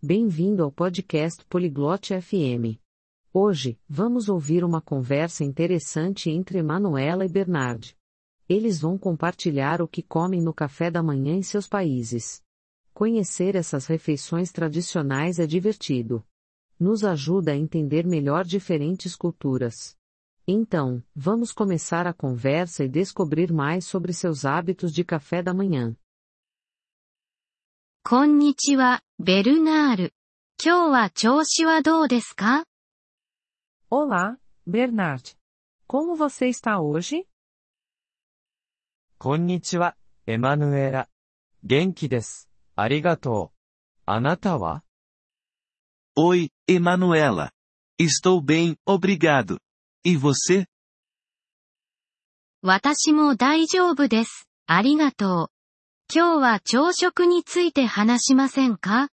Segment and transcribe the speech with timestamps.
[0.00, 2.78] Bem-vindo ao podcast Poliglote FM.
[3.34, 7.96] Hoje, vamos ouvir uma conversa interessante entre Emanuela e Bernard.
[8.48, 12.40] Eles vão compartilhar o que comem no café da manhã em seus países.
[12.94, 16.24] Conhecer essas refeições tradicionais é divertido.
[16.78, 19.96] Nos ajuda a entender melhor diferentes culturas.
[20.46, 25.96] Então, vamos começar a conversa e descobrir mais sobre seus hábitos de café da manhã.
[28.10, 30.14] こんにちは、ベルナール。
[30.64, 32.64] 今日は調子はどうですか
[33.90, 35.36] Olá, Bernard.
[35.86, 37.26] Como você está hoje?
[39.18, 39.94] こんにちは、
[40.26, 41.10] エマヌエラ。
[41.64, 42.48] 元気です。
[42.76, 43.58] ありがとう。
[44.06, 44.84] あなたは
[46.18, 47.50] Oi, Emanuela.
[48.00, 49.58] Estou bem, obrigado.
[50.02, 50.64] E você?
[52.62, 54.48] 私も大丈夫です。
[54.64, 55.57] ありがとう。
[56.10, 59.10] 今日は朝食について話しませんか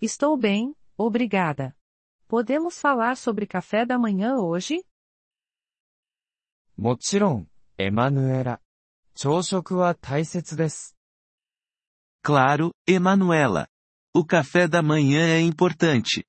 [0.00, 1.74] Estou bem, obrigada.
[2.30, 4.84] Podemos falar sobre café da manhã hoje?
[6.76, 8.60] もちろん、エマヌエラ。
[9.16, 10.96] 朝食は大切です。
[12.22, 13.66] Claro, Emanuela.
[14.14, 16.24] O café da manhã é importante.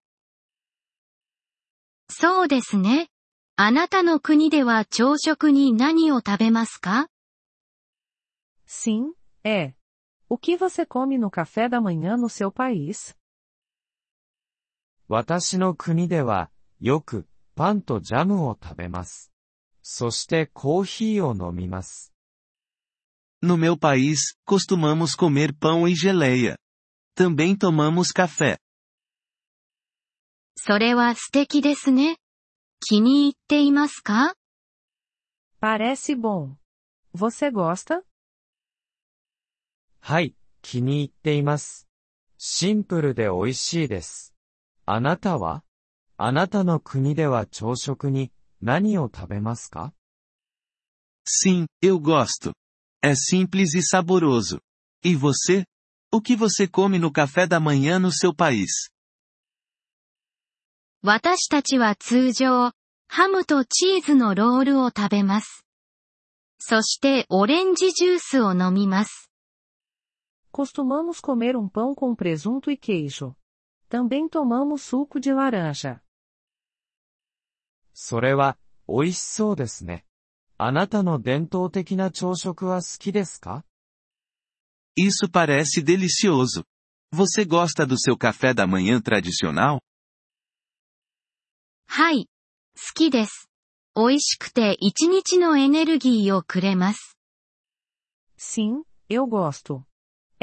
[2.09, 3.09] そうですね。
[3.57, 7.09] あなたの国では朝食に何を食べますか
[8.67, 9.11] Sim,
[9.44, 9.74] é.
[10.28, 13.16] O que você come no café da manhã no seu país?
[15.08, 19.32] 私の国では、よく、パンとジャムを食べます。
[19.82, 22.12] そしてコーヒーを飲みます。
[23.42, 26.56] No meu país, costumamos comer pão e geleia.
[27.16, 28.58] Também tomamos café.
[30.54, 32.18] それは素敵ですね。
[32.80, 34.34] 気に入っていますか
[35.60, 36.54] Parece bom.
[37.14, 38.02] Você gosta?
[40.07, 41.87] はい、気に入っています。
[42.37, 44.35] シンプルで美味しいです。
[44.85, 45.63] あなたは？
[46.15, 48.31] あなたの国では朝食に
[48.61, 49.95] 何を食べますか
[51.25, 52.53] ？Sim, eu gosto.
[53.01, 54.59] É simples e saboroso.
[55.03, 55.65] E você?
[56.11, 58.91] O que você come no café da manhã no seu país?
[61.01, 62.73] 私たちは通常、
[63.07, 65.65] ハムとチーズのロールを食べます。
[66.59, 69.31] そしてオレンジジュースを飲みます。
[70.54, 73.36] Costumamos comer um pão com presunto e queijo.
[73.88, 76.00] Também tomamos suco de laranja.
[77.92, 78.56] それは、
[78.88, 80.06] 美味しそうですね。
[80.56, 83.64] あなたの伝統的な朝食は好きですか
[84.96, 86.64] Isso parece delicioso.
[87.12, 89.80] Você gosta do seu café da manhã tradicional?
[91.86, 92.28] はい。
[92.76, 93.48] 好きです。
[93.96, 97.18] 美味しくて一日のエネルギーをくれます。
[98.38, 99.82] Sim, eu gosto.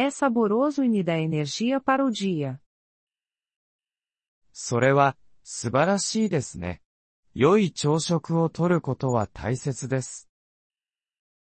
[0.01, 2.59] É saboroso e me dá energia para o dia.
[4.53, 6.81] それは、素晴らしいですね。
[7.33, 10.27] 良い朝食をとることは大切です。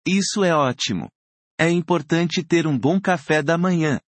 [0.05, 1.09] Isso é ótimo.
[1.59, 4.00] É importante ter um bom café da manhã.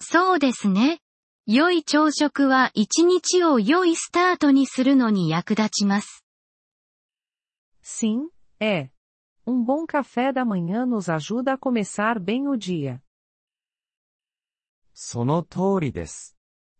[0.00, 1.00] そうですね。
[1.46, 6.24] 良い朝食は一日を良いスタートにするのに役立ちます。
[7.82, 8.28] Sim,
[8.60, 8.90] é.
[9.46, 13.02] Um bom café da manhã nos ajuda a começar bem o dia.
[14.94, 16.36] その通りです。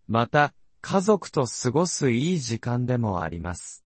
[0.07, 3.85] また、家族と過ごすいい時間でもあります。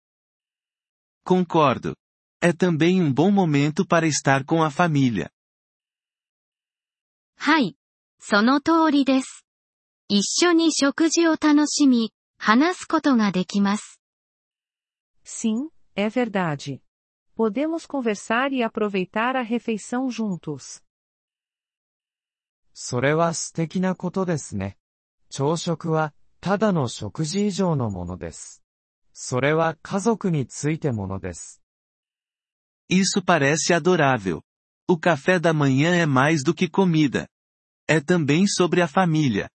[1.24, 1.94] Concordo.
[2.40, 5.30] É também um bom momento para estar com a família.
[7.36, 7.76] はい。
[8.18, 9.46] その通りです。
[10.08, 14.00] 一緒に食事を楽しみ、話すことができます。
[15.24, 16.80] Sim, é verdade.
[17.40, 20.82] Podemos conversar e aproveitar a refeição juntos.
[22.72, 24.76] それは素敵なことですね。
[25.30, 28.62] 朝食は、ただの食事以上のものです。
[29.12, 31.62] それは家族についてものです。
[32.90, 34.42] Isso parece adorável.
[34.86, 37.28] O café da manhã é mais do que comida.
[37.88, 39.50] É também sobre a família.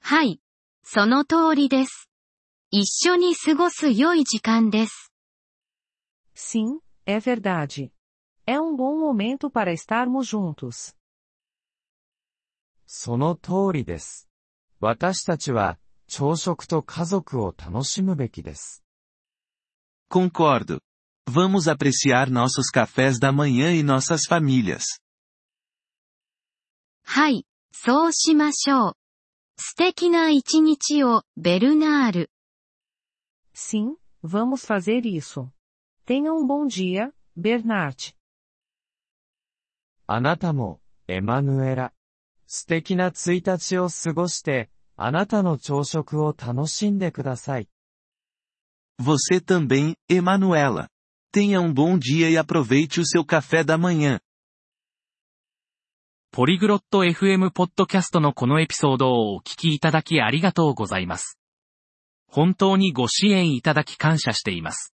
[0.00, 0.40] はい。
[0.82, 2.08] その通りです。
[2.70, 5.12] 一緒に過ごす良い時間です。
[6.34, 7.92] Sim, é verdade.
[8.46, 10.94] É um bom momento para estarmos juntos.
[12.86, 14.28] その通りです。
[14.80, 15.78] 私たちは、
[16.08, 18.82] 朝食と家族を楽しむべきです。
[20.10, 20.80] Concordo.
[21.28, 24.82] Vamos apreciar nossos cafés da manhã e nossas famílias.
[27.04, 27.46] はい。
[27.72, 28.96] そうしましょう。
[29.56, 32.30] 素敵な一日を、ベルナール。
[33.54, 33.94] Sim,
[34.24, 35.50] vamos fazer isso.
[36.05, 38.13] Tenha um bom dia, Bernard.
[40.05, 41.93] あなたも、エマヌエラ。
[42.45, 47.67] 素敵な1日を過ごして、あなたの朝食を楽しんでください。
[49.01, 50.89] Você também, Emanuela.
[51.33, 54.19] Tenha um bom dia e aproveite o seu café da manhã.
[56.31, 61.39] ポリグロット FM ポッドキャストのこのエピソードをお聞きいただきありがとうございます。
[62.27, 64.94] 本当にご支援いただき感謝しています。